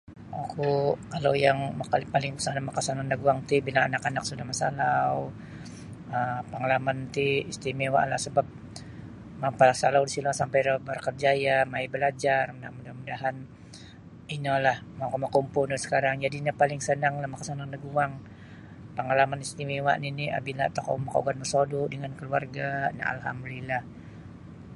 [0.43, 0.71] Oku
[1.13, 2.33] kalau yang makali' paling
[2.69, 5.13] makasanang daguang ti bila anak-anak sudah masalau
[6.15, 8.47] um pangalaman ti istimewalah sebap
[9.43, 12.45] mapasalau disiro sampai iro berkerjaya mai' balajar
[12.75, 13.35] mudah-mudahan
[14.35, 18.13] inolah makamakumpu nio sakarang jadi' ino paling sanang makasanang daguang.
[18.97, 22.73] Pangalaman istimewa nini' bila tokou makaugad mosodu' dengan kaluarga'
[23.13, 23.83] alhamdulillah.